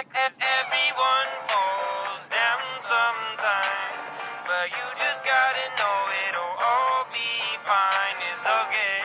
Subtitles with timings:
[0.00, 4.00] Everyone falls down sometimes,
[4.48, 7.28] but you just gotta know it'll all be
[7.68, 8.16] fine.
[8.32, 8.96] It's okay.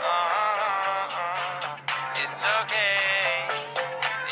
[0.00, 1.76] Uh,
[2.16, 3.28] it's okay.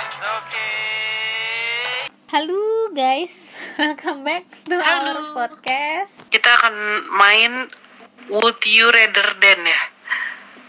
[0.09, 2.09] It's okay.
[2.33, 5.37] Halo guys, welcome back to our Halo.
[5.37, 6.77] podcast kita akan
[7.13, 7.53] main
[8.33, 9.83] Would You Rather Than ya.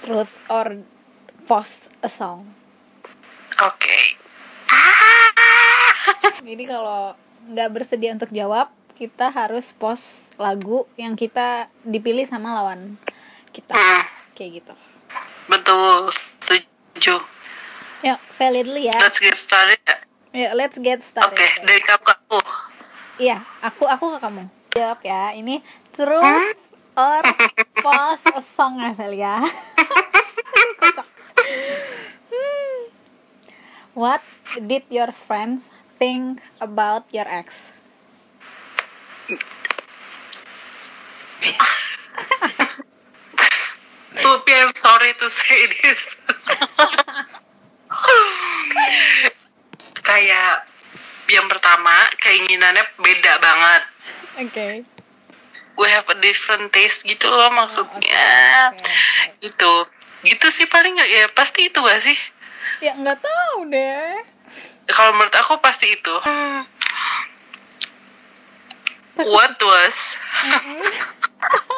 [0.03, 0.83] Truth or
[1.47, 2.51] Post a Song.
[3.63, 3.96] Oke.
[6.37, 7.13] Jadi kalau
[7.47, 12.97] nggak bersedia untuk jawab, kita harus post lagu yang kita dipilih sama lawan
[13.49, 13.73] kita.
[13.73, 14.73] Hmm, Kayak gitu.
[15.47, 16.09] betul.
[16.37, 17.15] Setuju.
[18.03, 18.97] Yuk, valid dulu ya.
[18.99, 19.81] Let's get started.
[19.81, 19.97] ya.
[20.35, 21.49] Yuk, let's get Oke, started.
[21.65, 22.39] dari kamu ke aku.
[23.17, 24.43] Iya, aku aku ke kamu.
[24.71, 25.33] Jawab ya.
[25.33, 26.57] Ini truth
[26.93, 27.21] or
[27.81, 29.41] post a song ya, Vel ya.
[30.77, 31.07] Kocak.
[32.29, 32.77] Hmm.
[33.93, 34.21] What
[34.59, 37.73] did your friends think about your ex?
[44.21, 46.01] Tupi, I'm sorry to say this.
[50.05, 50.69] Kayak
[51.27, 53.83] yang pertama, keinginannya beda banget.
[54.39, 54.67] Oke.
[55.77, 58.73] We have a different taste gitu loh maksudnya.
[58.73, 58.93] oke, oke.
[59.45, 59.73] Gitu.
[60.25, 62.17] Gitu sih paling nggak ya pasti itu gak sih?
[62.81, 64.36] Ya nggak tahu deh.
[64.87, 66.15] Kalau menurut aku pasti itu.
[69.17, 69.95] What was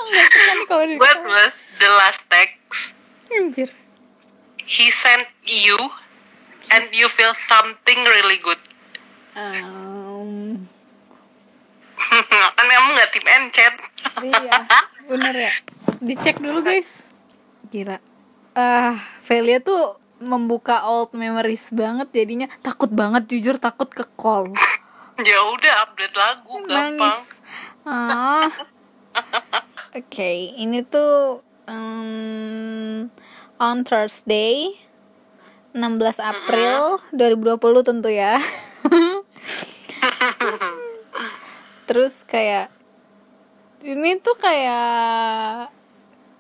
[0.09, 2.97] di what was the last text
[3.31, 3.69] Anjir.
[4.65, 5.77] he sent you
[6.73, 8.59] and you feel something really good?
[9.37, 10.67] Um,
[12.57, 13.75] kan kamu nggak tim encet.
[14.25, 14.59] iya,
[15.05, 15.53] bener ya.
[16.01, 17.07] Dicek dulu guys.
[17.69, 18.01] Gila.
[18.57, 18.97] Ah,
[19.29, 24.51] Velia tuh membuka old memories banget jadinya takut banget jujur takut ke call.
[25.29, 27.19] ya udah update lagu gampang.
[27.87, 28.51] Ah.
[29.99, 33.09] Oke, ini tuh um,
[33.57, 34.77] on Thursday
[35.73, 38.37] 16 April 2020 tentu ya.
[41.89, 42.69] Terus kayak
[43.81, 45.73] ini tuh kayak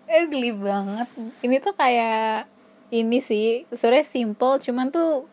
[0.09, 1.09] eh geli banget.
[1.41, 2.58] Ini tuh kayak
[2.89, 5.25] ini sih sebenarnya simple cuman tuh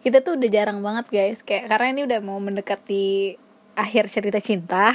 [0.00, 3.36] kita tuh udah jarang banget guys kayak karena ini udah mau mendekati
[3.74, 4.92] akhir cerita cinta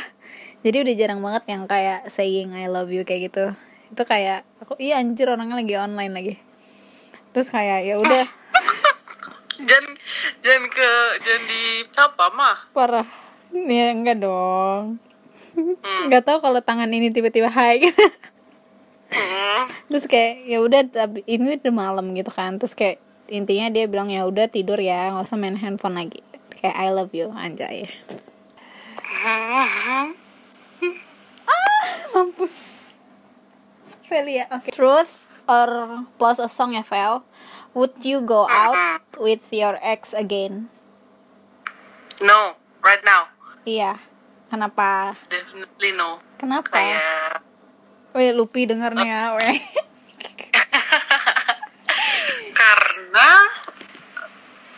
[0.62, 3.54] jadi udah jarang banget yang kayak saying I love you kayak gitu
[3.90, 6.36] itu kayak aku iya anjir orangnya lagi online lagi
[7.32, 8.26] terus kayak ya udah
[9.60, 9.92] Jangan
[10.40, 12.58] jangan ke jangan di apa mah.
[12.72, 13.08] parah
[13.52, 14.98] ya enggak dong
[15.50, 16.08] Hmm.
[16.08, 18.14] nggak tahu kalau tangan ini tiba-tiba high Hmm.
[19.90, 22.62] terus kayak ya udah tapi ini udah malam gitu kan.
[22.62, 26.22] Terus kayak intinya dia bilang ya udah tidur ya nggak usah main handphone lagi.
[26.60, 27.90] Kayak I love you anjay.
[32.14, 32.54] Mampus.
[34.10, 34.74] Velia oke.
[34.74, 35.14] Truth
[35.50, 37.26] or plus a song ya Vel
[37.74, 40.70] would you go out with your ex again?
[42.22, 43.32] No, right now.
[43.64, 44.02] iya.
[44.50, 45.14] Kenapa?
[45.30, 46.18] Definitely no.
[46.42, 46.74] kenapa?
[46.74, 47.46] Kayak
[48.12, 49.58] Weh Lupi denger nih ya weh
[52.52, 53.30] karena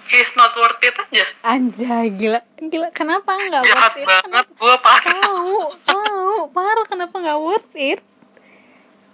[0.08, 1.25] he's not worth it aja.
[1.41, 4.06] anjay gila gila kenapa nggak Jahat worth it?
[4.06, 5.02] banget gue parah.
[5.18, 8.00] tahu tahu parah kenapa nggak worth it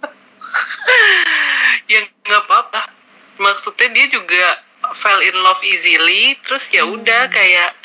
[1.90, 2.90] ya nggak apa-apa
[3.38, 4.44] maksudnya dia juga
[4.92, 6.98] fell in love easily terus ya Hmm.
[6.98, 7.77] udah kayak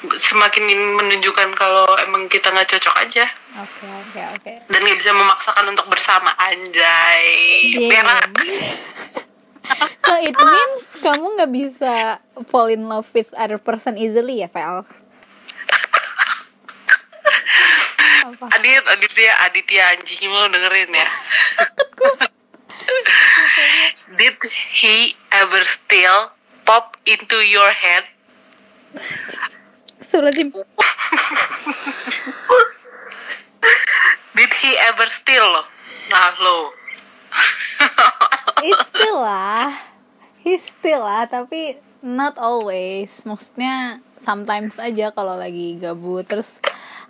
[0.00, 0.64] semakin
[0.96, 3.28] menunjukkan kalau emang kita nggak cocok aja.
[3.60, 4.52] Oke oke oke.
[4.72, 7.24] Dan nggak bisa memaksakan untuk bersama anjay.
[7.88, 8.32] Berak
[10.06, 12.18] so it means kamu nggak bisa
[12.50, 14.82] fall in love with other person easily ya Vel
[18.30, 18.56] apa?
[18.56, 21.08] Adit Aditya Aditya anjing lo dengerin ya.
[24.16, 24.36] Did
[24.74, 26.32] he ever still
[26.64, 28.08] pop into your head
[30.00, 30.20] sih
[34.36, 35.62] did he ever still lo
[36.10, 36.74] nah lo.
[38.60, 39.70] It's still lah.
[40.42, 43.14] He's still lah tapi not always.
[43.22, 46.26] Maksudnya sometimes aja kalau lagi gabut.
[46.26, 46.58] Terus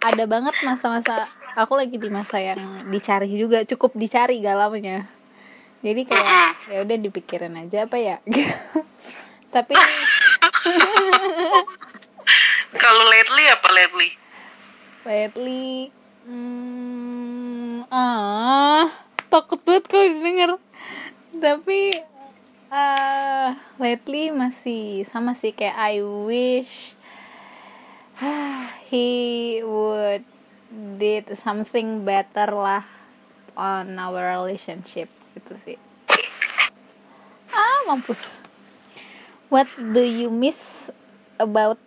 [0.05, 2.61] ada banget masa-masa aku lagi di masa yang
[2.93, 3.65] dicari juga.
[3.65, 5.09] Cukup dicari galamnya.
[5.81, 8.21] Jadi kayak ya udah dipikirin aja apa ya?
[9.55, 9.75] Tapi
[12.79, 14.11] kalau lately apa lately
[15.03, 15.91] lately
[16.29, 18.91] hmm, ah
[19.31, 20.51] takut banget kalau didengar.
[21.31, 21.81] Tapi
[22.71, 26.95] eh lately masih sama sih kayak I wish
[28.91, 29.09] he
[29.65, 30.27] would
[30.71, 32.87] did something better lah
[33.59, 35.79] on our relationship gitu sih.
[37.51, 38.43] Ah mampus.
[39.51, 40.91] What do you miss
[41.43, 41.79] about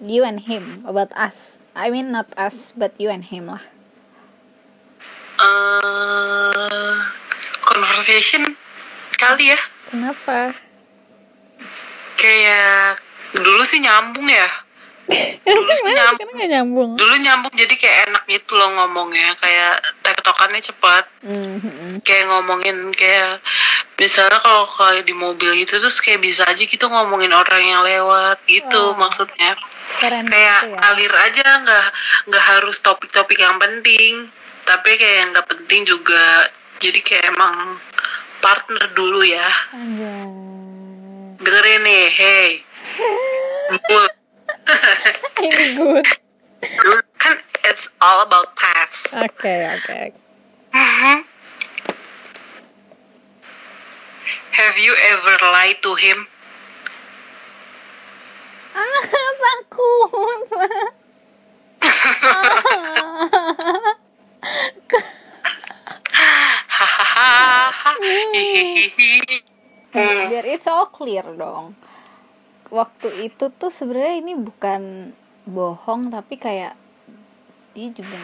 [0.00, 1.58] you and him about us.
[1.76, 3.62] I mean not us but you and him lah.
[5.36, 6.96] Eh
[7.64, 8.56] conversation
[9.20, 9.60] kali ya?
[9.92, 10.56] Kenapa?
[12.16, 13.00] Kayak
[13.36, 14.65] dulu sih nyambung ya
[15.46, 21.04] dulu nyambung nggak nyambung dulu nyambung jadi kayak enak gitu loh ngomongnya kayak tektokannya cepat
[21.22, 22.02] Mhm.
[22.02, 23.38] kayak ngomongin kayak
[23.96, 28.42] misalnya kalau kayak di mobil gitu terus kayak bisa aja gitu ngomongin orang yang lewat
[28.46, 29.06] gitu Wah.
[29.06, 29.54] maksudnya
[29.98, 31.86] keren kayak gitu ya alir aja nggak
[32.26, 34.26] nggak harus topik-topik yang penting
[34.62, 37.78] tapi kayak yang nggak penting juga jadi kayak emang
[38.38, 40.26] partner dulu ya Anjay.
[41.38, 42.48] dengerin nih hey.
[45.40, 46.06] ini good
[47.16, 50.12] kan it's all about past oke oke
[50.76, 51.24] Mhm.
[54.56, 56.28] Have you ever lied to him?
[58.76, 59.00] ah
[59.40, 60.48] takut
[66.76, 67.92] Hahaha.
[68.00, 69.40] Hihihihi.
[69.96, 70.28] Hmm.
[70.28, 71.72] biar it's all clear dong
[72.70, 75.12] waktu itu tuh sebenarnya ini bukan
[75.46, 76.74] bohong tapi kayak
[77.76, 78.16] dia juga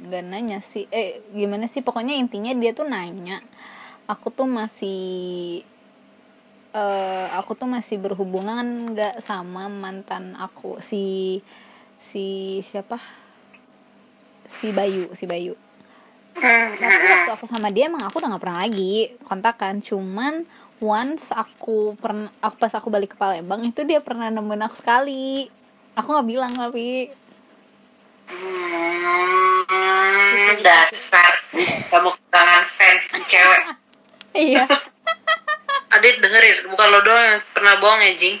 [0.00, 0.88] nggak nanya sih.
[0.88, 1.84] Eh gimana sih?
[1.84, 3.44] Pokoknya intinya dia tuh nanya.
[4.08, 5.60] Aku tuh masih
[6.74, 11.38] eh aku tuh masih berhubungan nggak sama mantan aku si
[12.00, 12.96] si siapa?
[14.48, 15.54] Si Bayu si Bayu.
[16.34, 20.48] Tapi waktu aku sama dia emang aku udah nggak pernah lagi kontakan cuman
[20.84, 25.48] once aku pernah aku pas aku balik ke Palembang itu dia pernah nemuin aku sekali.
[25.96, 27.08] Aku nggak bilang tapi
[28.24, 29.64] Hmm,
[30.64, 31.44] dasar.
[31.92, 33.62] Kamu kehilangan fans cewek.
[34.48, 34.64] iya.
[35.92, 38.40] Adit dengerin, bukan lo doang yang pernah bohong ya, Jing.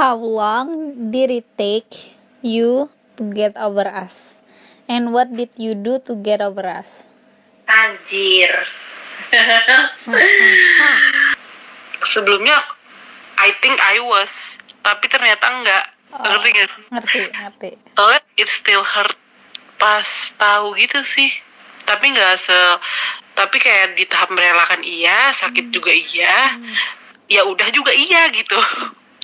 [0.00, 2.88] how long did it take you
[3.20, 4.40] to get over us?
[4.88, 7.04] And what did you do to get over us
[7.78, 8.50] Anjir.
[12.12, 12.58] Sebelumnya
[13.38, 15.84] I think I was, tapi ternyata enggak.
[16.08, 16.24] Oh.
[16.24, 16.82] Ngerti gak sih?
[16.88, 19.12] ngerti ngerti Soalnya it still hurt
[19.76, 20.08] pas
[20.40, 21.28] tahu gitu sih.
[21.84, 22.56] Tapi nggak se
[23.38, 26.58] tapi kayak di tahap merelakan iya, sakit juga iya.
[27.28, 28.58] Ya udah juga iya gitu.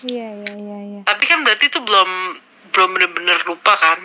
[0.04, 2.10] iya iya iya iya Tapi kan berarti itu belum
[2.70, 3.98] belum bener-bener lupa kan?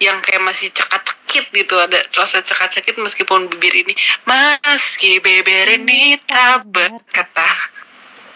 [0.00, 3.92] Yang kayak masih cekat-cekit gitu ada rasa cekat-cekit meskipun bibir ini
[4.24, 7.48] meski bibir ini tak berkata.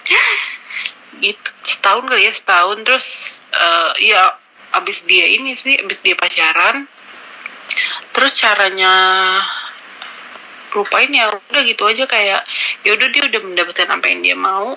[1.23, 2.79] gitu setahun kali ya setahun.
[2.85, 3.07] Terus
[3.55, 4.37] eh, ya
[4.73, 6.89] abis dia ini sih abis dia pacaran
[8.13, 8.93] terus caranya
[10.73, 12.41] lupain ya udah gitu aja kayak
[12.81, 14.77] ya udah dia udah mendapatkan apa yang dia mau.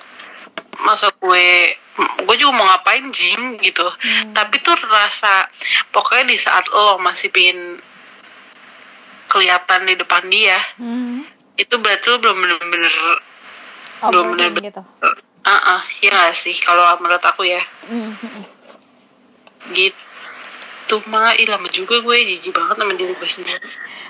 [0.83, 3.87] Masa gue gue juga mau ngapain jing gitu
[4.35, 5.47] tapi tuh rasa
[5.89, 7.79] pokoknya di saat lo masih pingin
[9.31, 11.23] kelihatan di depan dia Hmm.
[11.55, 12.95] itu berarti lo belum bener-bener
[14.03, 14.83] Oh, belum bener-bener gitu
[15.45, 18.45] ah ah, ya gak sih kalau menurut aku ya Mm, mm, mm.
[19.71, 23.61] gitu mah lama juga gue jijik banget sama diri gue sendiri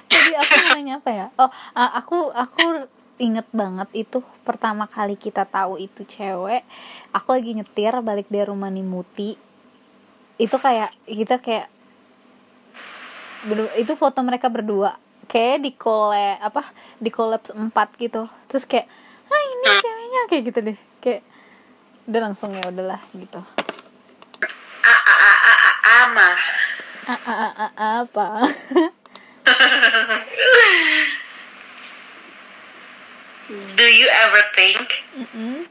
[0.06, 1.28] Tadi aku nanya apa ya?
[1.42, 6.64] Oh, uh, aku aku inget banget itu pertama kali kita tahu itu cewek.
[7.16, 9.40] Aku lagi nyetir balik dari rumah Nimuti.
[10.36, 11.68] Itu kayak kita kayak
[13.78, 14.98] itu foto mereka berdua
[15.30, 16.64] kayak di collab apa
[17.02, 18.90] di collab empat gitu terus kayak
[19.30, 21.22] ah ini ceweknya kayak gitu deh kayak
[22.06, 23.42] udah langsung ya udahlah gitu
[24.86, 25.72] a a a a a
[26.06, 26.30] ama
[27.06, 28.28] ah, ah, ah, ah, ah, apa
[33.76, 35.68] do you ever think Mm-mm.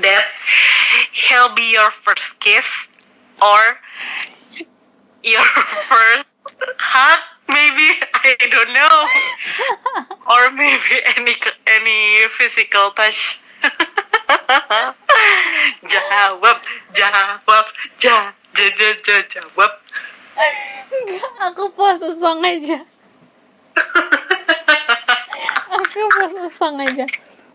[0.00, 0.24] that
[1.12, 2.64] he'll be your first kiss
[3.40, 3.60] or
[5.22, 5.44] your
[5.88, 6.26] first
[6.78, 7.20] hug?
[7.48, 8.96] Maybe I don't know.
[10.32, 11.34] Or maybe any
[11.66, 13.42] any physical touch.
[15.84, 16.62] Jawab
[16.94, 17.66] jawab
[18.00, 19.72] ja ja ja ja jawab.
[20.92, 22.86] Enggak, aku post song aja
[25.72, 27.06] aku song aja.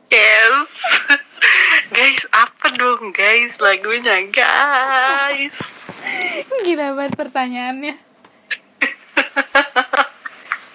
[0.07, 0.69] Yes.
[1.95, 3.11] Guys apa dong?
[3.15, 5.55] Guys lagunya guys.
[6.63, 7.95] Gila banget pertanyaannya.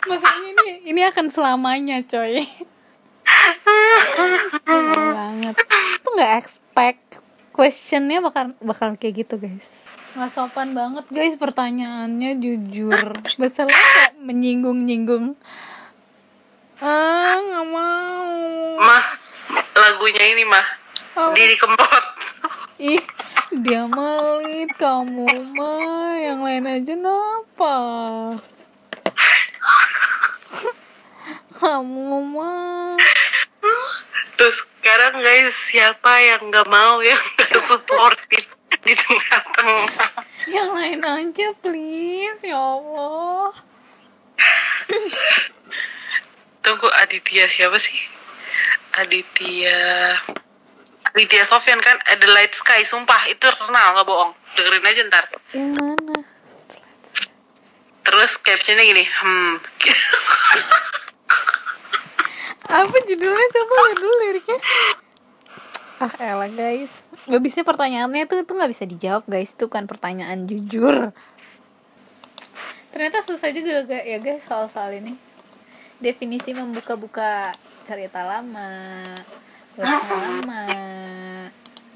[0.09, 2.45] Masalahnya ini ini akan selamanya coy.
[4.65, 5.55] Gila banget.
[6.01, 7.21] Tuh nggak expect
[7.53, 9.85] questionnya bakal bakal kayak gitu guys.
[10.17, 13.21] Nggak sopan banget guys pertanyaannya jujur.
[13.37, 15.37] Masalahnya kayak menyinggung nyinggung
[16.83, 18.35] ah nggak mau
[18.83, 19.05] Mah,
[19.79, 20.67] lagunya ini mah.
[21.15, 21.31] Oh.
[21.31, 22.05] Didi Kempot.
[22.83, 22.99] ih
[23.63, 27.79] dia malit kamu mah yang lain aja napa
[31.63, 32.99] kamu mah
[34.35, 38.51] Terus sekarang guys, siapa yang nggak mau yang nggak supportif
[38.83, 39.87] di tengah-tengah?
[40.51, 43.55] yang lain aja please ya Allah
[46.63, 47.99] Tunggu Aditya siapa sih?
[48.95, 50.15] Aditya
[51.11, 51.99] Aditya Sofyan kan?
[52.07, 54.31] Adelaide Sky sumpah itu terkenal nggak bohong.
[54.55, 55.25] Dengerin aja ntar.
[55.51, 56.17] Yang mana?
[58.07, 59.55] Terus captionnya gini hmm.
[62.79, 63.47] Apa judulnya?
[63.53, 64.59] Coba lihat dulu liriknya.
[65.99, 66.95] Ah elah guys.
[67.27, 69.51] Gak bisa pertanyaannya tuh tuh nggak bisa dijawab guys.
[69.51, 71.11] Itu kan pertanyaan jujur.
[72.95, 75.32] Ternyata susah juga ga- ya guys soal-soal ini
[76.03, 77.55] definisi membuka-buka
[77.87, 79.15] cerita lama
[79.79, 80.63] cerita lama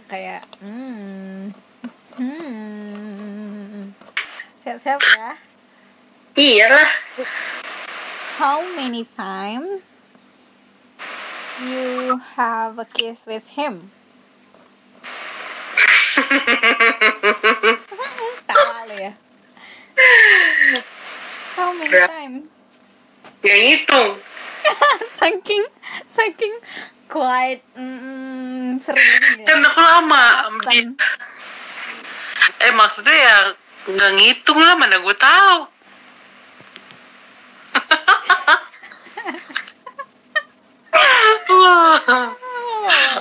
[0.06, 1.50] kayak hmm
[2.14, 3.90] hmm
[4.62, 5.34] siap-siap ya
[6.38, 6.90] iyalah
[8.36, 9.80] How many times
[11.64, 13.88] you have a kiss with him?
[18.44, 19.12] Tawa lu ya.
[21.56, 22.55] How many times?
[23.46, 24.02] Yang itu
[25.22, 25.62] saking
[26.10, 26.54] saking
[27.06, 29.06] quite mm, sering
[29.38, 29.46] ya.
[29.46, 30.82] kan aku lama sama dia.
[30.82, 30.86] Kan.
[32.66, 33.38] eh maksudnya ya
[33.86, 35.58] nggak ngitung lah mana gue tahu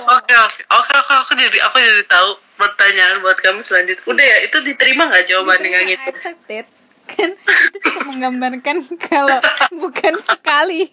[0.06, 4.06] Oke oke oke oke aku jadi aku jadi tahu pertanyaan buat kamu selanjutnya.
[4.06, 6.08] Udah ya itu diterima nggak jawabannya nggak gitu?
[6.14, 6.64] Accepted.
[7.06, 9.38] Kan itu cukup menggambarkan kalau
[9.78, 10.90] bukan sekali.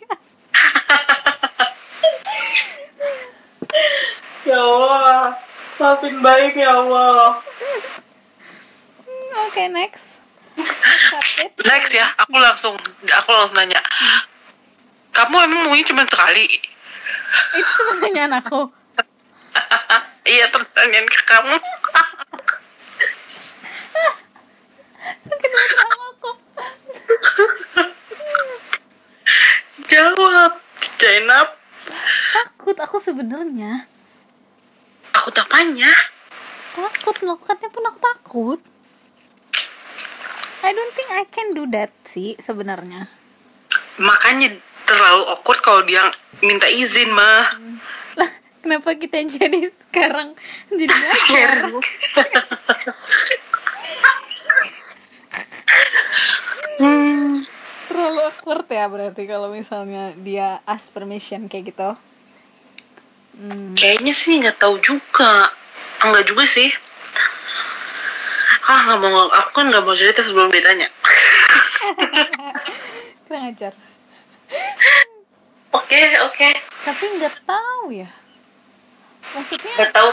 [4.44, 5.40] Ya Allah,
[5.80, 7.40] maafin baik ya Allah.
[9.48, 10.20] Oke, next.
[10.60, 11.58] Accepted.
[11.70, 12.78] Next ya, aku langsung
[13.10, 13.82] aku langsung nanya.
[15.14, 16.46] Kamu emang maunya cuma sekali?
[17.58, 18.70] Itu pertanyaan aku.
[20.34, 21.56] iya pertanyaan ke kamu.
[25.44, 26.32] Kenapa aku?
[29.94, 30.58] Jawab,
[30.98, 31.54] Zainab.
[32.34, 33.86] Takut aku sebenarnya.
[35.14, 35.94] Aku tapanya.
[36.74, 38.60] Takut melakukannya pun aku takut.
[40.66, 43.06] I don't think I can do that sih sebenarnya.
[44.02, 44.58] Makanya
[44.90, 46.10] terlalu awkward kalau dia
[46.42, 47.54] minta izin mah.
[48.18, 48.32] Lah,
[48.66, 50.34] kenapa kita jadi sekarang
[50.74, 51.56] jadi belajar?
[56.74, 57.13] Hmm.
[58.04, 61.90] Terlalu awkward ya berarti kalau misalnya dia ask permission kayak gitu.
[63.34, 65.48] Hmm, Kayaknya sih nggak tahu juga.
[66.04, 66.68] Enggak juga sih.
[68.64, 70.92] Ah nggak mau aku kan nggak mau cerita sebelum ditanya.
[73.24, 73.72] kurang ajar.
[75.72, 76.50] Oke oke.
[76.84, 78.12] Tapi nggak tahu ya.
[79.32, 80.10] Maksudnya Nggak tahu.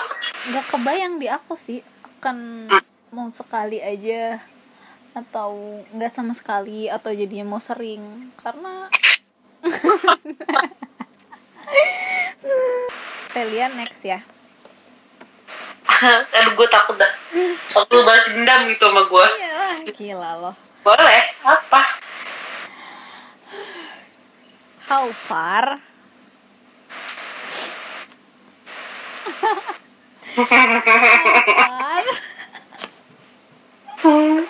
[0.47, 1.82] nggak kebayang di aku sih
[2.23, 2.70] akan
[3.11, 4.38] mau sekali aja
[5.11, 8.87] atau nggak sama sekali atau jadinya mau sering karena
[13.35, 14.23] Kalian next ya
[16.00, 17.12] Aduh gue takut dah.
[17.76, 19.26] Waktu lu balas dendam gitu sama gue.
[19.37, 21.37] Iyalah gila loh Boleh.
[21.45, 21.83] Apa?
[24.88, 25.76] How far
[30.40, 30.81] How
[31.61, 32.05] far